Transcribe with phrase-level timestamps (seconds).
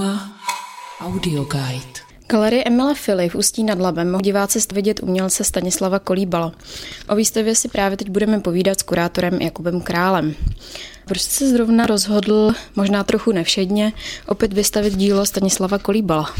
[0.00, 0.32] Uma
[1.00, 2.00] Audio Guide.
[2.26, 6.52] Galerie Emila Fili v Ústí nad Labem mohou diváci vidět umělce Stanislava Kolíbala.
[7.08, 10.34] O výstavě si právě teď budeme povídat s kurátorem Jakubem Králem.
[11.04, 13.92] Proč se zrovna rozhodl, možná trochu nevšedně,
[14.26, 16.34] opět vystavit dílo Stanislava Kolíbala?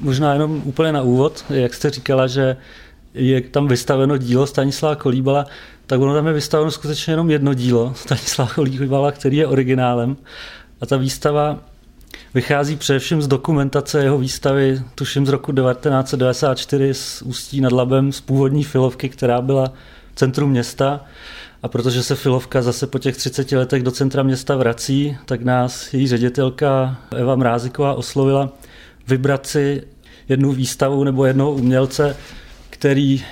[0.00, 2.56] Možná jenom úplně na úvod, jak jste říkala, že
[3.14, 5.46] je tam vystaveno dílo Stanislava Kolíbala,
[5.86, 10.16] tak ono tam je vystaveno skutečně jenom jedno dílo Stanislava Kolíbala, který je originálem.
[10.80, 11.58] A ta výstava
[12.34, 18.20] vychází především z dokumentace jeho výstavy, tuším z roku 1994 z Ústí nad Labem, z
[18.20, 19.72] původní filovky, která byla
[20.12, 21.04] v centru města.
[21.62, 25.94] A protože se filovka zase po těch 30 letech do centra města vrací, tak nás
[25.94, 28.52] její ředitelka Eva Mráziková oslovila
[29.08, 29.82] vybrat si
[30.28, 32.16] jednu výstavu nebo jednoho umělce,
[32.70, 33.24] který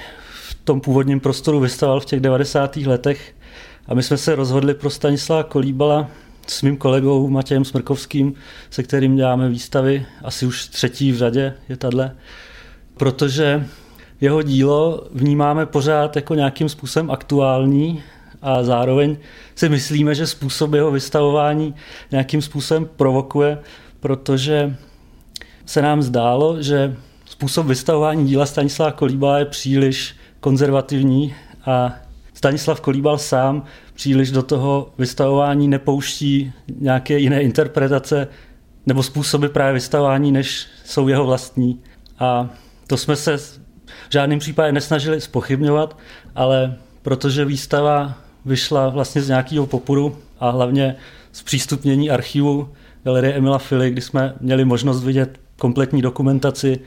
[0.48, 2.76] v tom původním prostoru vystavoval v těch 90.
[2.76, 3.34] letech.
[3.86, 6.08] A my jsme se rozhodli pro Stanislava Kolíbala,
[6.46, 8.34] s mým kolegou Matějem Smrkovským,
[8.70, 12.16] se kterým děláme výstavy, asi už třetí v řadě je tahle,
[12.96, 13.66] protože
[14.20, 18.02] jeho dílo vnímáme pořád jako nějakým způsobem aktuální
[18.42, 19.16] a zároveň
[19.54, 21.74] si myslíme, že způsob jeho vystavování
[22.10, 23.58] nějakým způsobem provokuje,
[24.00, 24.76] protože
[25.66, 31.34] se nám zdálo, že způsob vystavování díla Stanislava Kolíba je příliš konzervativní
[31.66, 31.92] a
[32.34, 38.28] Stanislav Kolíbal sám příliš do toho vystavování nepouští nějaké jiné interpretace
[38.86, 41.80] nebo způsoby právě vystavování, než jsou jeho vlastní.
[42.18, 42.48] A
[42.86, 45.98] to jsme se v žádném případě nesnažili spochybňovat,
[46.34, 50.96] ale protože výstava vyšla vlastně z nějakého popudu a hlavně
[51.32, 52.68] z přístupnění archivu
[53.04, 56.80] Galerie Emila Fili, kdy jsme měli možnost vidět kompletní dokumentaci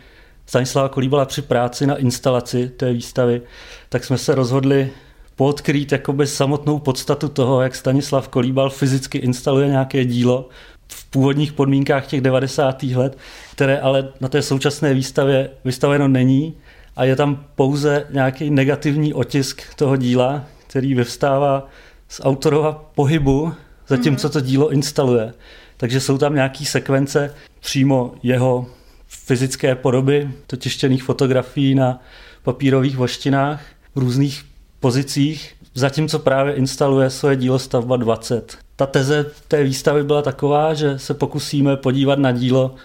[0.45, 3.41] Stanislava Kolíbala při práci na instalaci té výstavy,
[3.89, 4.89] tak jsme se rozhodli
[5.37, 10.49] podkrýt jakoby samotnou podstatu toho, jak Stanislav Kolíbal fyzicky instaluje nějaké dílo
[10.87, 12.83] v původních podmínkách těch 90.
[12.83, 13.17] let,
[13.51, 16.53] které ale na té současné výstavě vystaveno není
[16.95, 21.67] a je tam pouze nějaký negativní otisk toho díla, který vyvstává
[22.07, 23.53] z autorova pohybu,
[23.87, 25.33] zatímco to dílo instaluje.
[25.77, 28.65] Takže jsou tam nějaké sekvence přímo jeho
[29.07, 32.01] fyzické podoby, to tištěných fotografií na
[32.43, 33.61] papírových voštinách
[33.95, 34.43] různých
[34.79, 38.57] pozicích, zatímco právě instaluje svoje dílo stavba 20.
[38.75, 42.75] Ta teze té výstavy byla taková, že se pokusíme podívat na dílo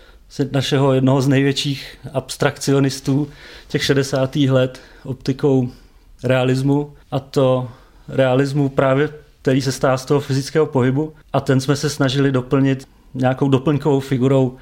[0.51, 3.29] našeho jednoho z největších abstrakcionistů
[3.69, 4.37] těch 60.
[4.37, 5.69] let optikou
[6.25, 7.69] realismu a to
[8.09, 9.09] realismu právě,
[9.43, 14.01] který se stává z toho fyzického pohybu a ten jsme se snažili doplnit nějakou doplňkovou
[14.01, 14.57] figurou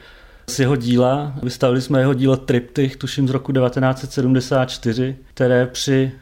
[0.51, 1.33] z jeho díla.
[1.43, 6.12] Vystavili jsme jeho dílo Triptych, tuším z roku 1974, které při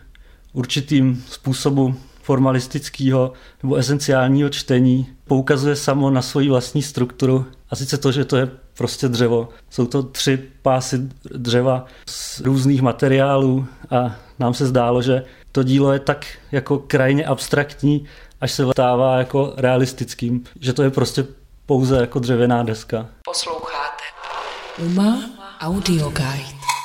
[0.53, 3.33] určitým způsobu formalistického
[3.63, 8.51] nebo esenciálního čtení poukazuje samo na svoji vlastní strukturu a sice to, že to je
[8.79, 9.49] prostě dřevo.
[9.71, 15.23] Jsou to tři pásy dřeva z různých materiálů a nám se zdálo, že
[15.53, 18.07] to dílo je tak jako krajně abstraktní,
[18.41, 21.27] až se stává jako realistickým, že to je prostě
[21.67, 23.07] pouze jako dřevěná deska.
[23.25, 24.05] Posloucháte
[24.79, 25.31] Uma
[25.61, 26.78] Audio Guide.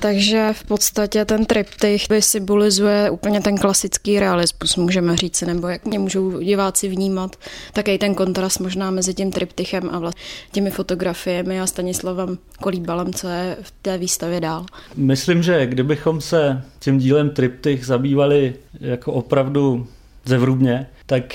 [0.00, 5.98] Takže v podstatě ten triptych symbolizuje úplně ten klasický realismus, můžeme říct, nebo jak mě
[5.98, 7.36] můžou diváci vnímat,
[7.72, 10.10] také ten kontrast možná mezi tím triptychem a
[10.52, 14.66] těmi fotografiemi a Stanislavem Kolíbalem, co je v té výstavě dál.
[14.96, 19.86] Myslím, že kdybychom se tím dílem triptych zabývali jako opravdu
[20.24, 21.34] zevrubně, tak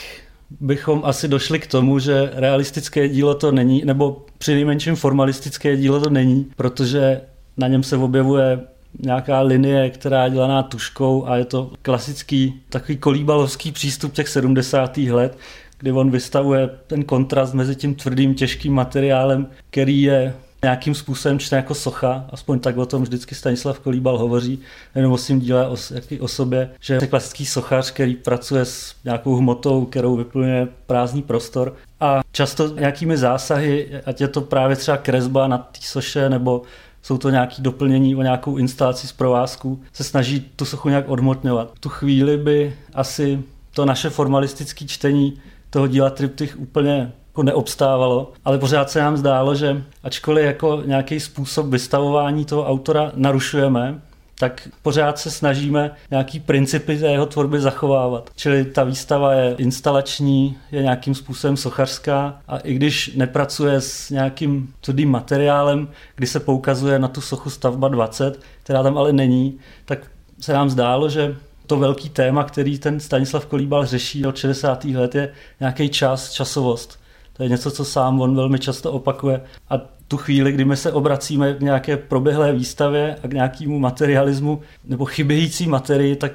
[0.59, 6.09] bychom asi došli k tomu, že realistické dílo to není, nebo přinejmenším formalistické dílo to
[6.09, 7.21] není, protože
[7.59, 8.59] na něm se objevuje
[8.99, 14.97] nějaká linie, která je dělaná tuškou a je to klasický takový kolíbalovský přístup těch 70.
[14.97, 15.37] let,
[15.79, 20.33] kdy on vystavuje ten kontrast mezi tím tvrdým, těžkým materiálem, který je
[20.63, 24.59] nějakým způsobem čte jako socha, aspoň tak o tom vždycky Stanislav Kolíbal hovoří,
[24.95, 25.75] jenom o svým díle o,
[26.19, 31.75] o sobě, že je klasický sochař, který pracuje s nějakou hmotou, kterou vyplňuje prázdný prostor
[31.99, 36.61] a často nějakými zásahy, ať je to právě třeba kresba na té soše nebo
[37.01, 41.71] jsou to nějaké doplnění o nějakou instalaci z provázku, se snaží tu sochu nějak odmotňovat.
[41.79, 43.43] Tu chvíli by asi
[43.73, 45.33] to naše formalistické čtení
[45.69, 51.19] toho díla triptych úplně jako neobstávalo, ale pořád se nám zdálo, že ačkoliv jako nějaký
[51.19, 54.01] způsob vystavování toho autora narušujeme,
[54.39, 58.29] tak pořád se snažíme nějaký principy té jeho tvorby zachovávat.
[58.35, 64.73] Čili ta výstava je instalační, je nějakým způsobem sochařská a i když nepracuje s nějakým
[64.81, 69.99] tvrdým materiálem, kdy se poukazuje na tu sochu stavba 20, která tam ale není, tak
[70.39, 71.35] se nám zdálo, že
[71.67, 74.85] to velký téma, který ten Stanislav Kolíbal řeší od 60.
[74.85, 76.99] let, je nějaký čas, časovost.
[77.33, 79.41] To je něco, co sám on velmi často opakuje.
[79.69, 84.61] A tu chvíli, kdy my se obracíme k nějaké proběhlé výstavě a k nějakému materialismu
[84.85, 86.31] nebo chybějící materii, tak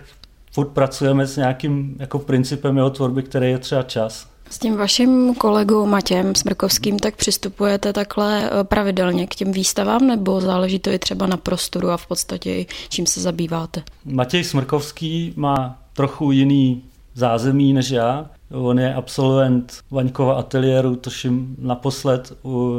[0.52, 4.26] furt pracujeme s nějakým jako principem jeho tvorby, který je třeba čas.
[4.50, 10.40] S tím vaším kolegou Matějem Smrkovským tak přistupujete takhle eh, pravidelně k těm výstavám, nebo
[10.40, 13.82] záleží to i třeba na prostoru a v podstatě čím se zabýváte?
[14.04, 16.82] Matěj Smrkovský má trochu jiný
[17.14, 18.30] zázemí než já.
[18.54, 22.32] On je absolvent Vaňkova ateliéru, toším naposled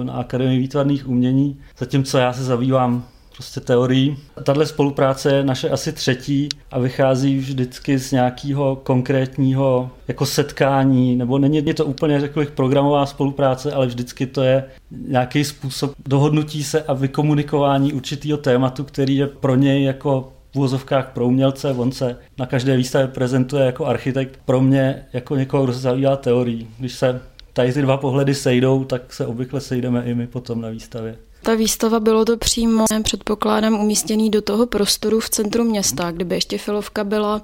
[0.03, 3.03] na Akademii výtvarných umění, zatímco já se zabývám
[3.35, 4.17] prostě teorií.
[4.43, 11.37] Tahle spolupráce je naše asi třetí a vychází vždycky z nějakého konkrétního jako setkání, nebo
[11.37, 16.83] není to úplně, řekl bych, programová spolupráce, ale vždycky to je nějaký způsob dohodnutí se
[16.83, 22.17] a vykomunikování určitého tématu, který je pro něj jako v úvozovkách pro umělce, on se
[22.37, 26.67] na každé výstavě prezentuje jako architekt, pro mě jako někoho, kdo se zabývá teorií.
[26.79, 27.21] Když se
[27.53, 31.15] tady ty dva pohledy sejdou, tak se obvykle sejdeme i my potom na výstavě.
[31.41, 36.11] Ta výstava bylo to přímo předpokládám umístěný do toho prostoru v centru města.
[36.11, 37.41] Kdyby ještě filovka byla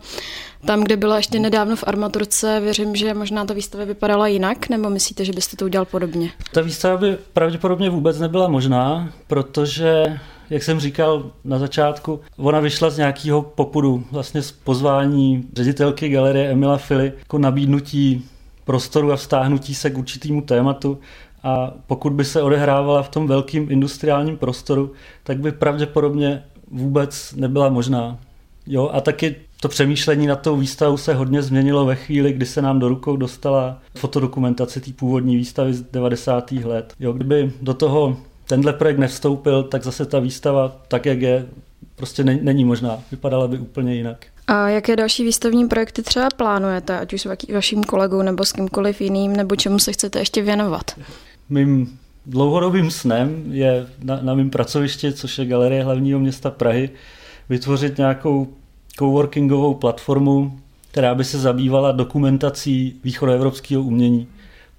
[0.66, 4.90] tam, kde byla ještě nedávno v armaturce, věřím, že možná ta výstava vypadala jinak, nebo
[4.90, 6.32] myslíte, že byste to udělal podobně?
[6.54, 10.20] Ta výstava by pravděpodobně vůbec nebyla možná, protože
[10.52, 16.52] jak jsem říkal na začátku, ona vyšla z nějakého popudu, vlastně z pozvání ředitelky galerie
[16.52, 18.26] Emila Fili, jako nabídnutí
[18.66, 21.00] prostoru a vztáhnutí se k určitému tématu
[21.44, 24.92] a pokud by se odehrávala v tom velkém industriálním prostoru,
[25.24, 28.18] tak by pravděpodobně vůbec nebyla možná.
[28.68, 32.62] Jo, a taky to přemýšlení na tou výstavu se hodně změnilo ve chvíli, kdy se
[32.62, 36.52] nám do rukou dostala fotodokumentace té původní výstavy z 90.
[36.52, 36.94] let.
[37.00, 38.18] Jo, kdyby do toho
[38.52, 41.46] tenhle projekt nevstoupil, tak zase ta výstava, tak jak je,
[41.96, 43.00] prostě není možná.
[43.12, 44.26] Vypadala by úplně jinak.
[44.48, 49.02] A jaké další výstavní projekty třeba plánujete, ať už s vaším kolegou nebo s kýmkoliv
[49.02, 50.92] jiným, nebo čemu se chcete ještě věnovat?
[51.50, 56.90] Mým dlouhodobým snem je na, na mém pracovišti, což je Galerie hlavního města Prahy,
[57.50, 58.48] vytvořit nějakou
[59.00, 60.60] coworkingovou platformu,
[60.92, 64.28] která by se zabývala dokumentací východoevropského umění.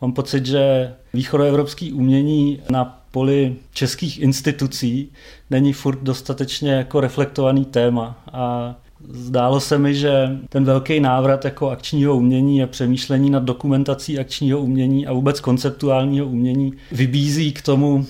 [0.01, 5.09] Mám pocit, že východoevropské umění na poli českých institucí
[5.51, 8.75] není furt dostatečně jako reflektovaný téma a
[9.09, 14.61] Zdálo se mi, že ten velký návrat jako akčního umění a přemýšlení nad dokumentací akčního
[14.61, 18.07] umění a vůbec konceptuálního umění vybízí k tomu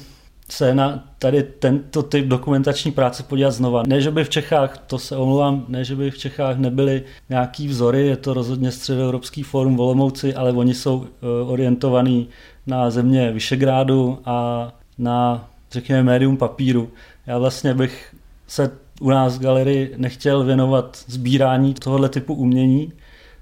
[0.48, 3.82] se na tady tento typ dokumentační práce podívat znova.
[3.86, 7.68] Ne, že by v Čechách, to se omlouvám, ne, že by v Čechách nebyly nějaký
[7.68, 12.28] vzory, je to rozhodně středoevropský fórum Volomouci, ale oni jsou eh, orientovaní
[12.66, 14.68] na země Vyšegrádu a
[15.02, 16.90] na, řekněme, médium papíru.
[17.26, 18.14] Já vlastně bych
[18.46, 18.70] se
[19.00, 22.92] u nás v galerii nechtěl věnovat sbírání tohoto typu umění,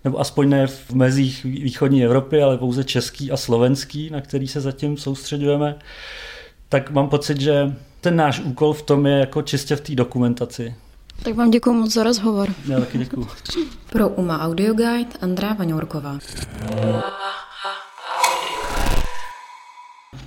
[0.04, 4.60] nebo aspoň ne v mezích východní Evropy, ale pouze český a slovenský, na který se
[4.60, 5.78] zatím soustředujeme,
[6.68, 10.74] tak mám pocit, že ten náš úkol v tom je jako čistě v té dokumentaci.
[11.22, 12.48] Tak vám děkuji moc za rozhovor.
[12.68, 13.26] Já taky děkuji.
[13.92, 16.18] Pro UMA Audio Guide Andrá Vaňourková.